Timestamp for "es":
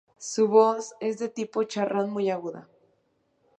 0.99-1.19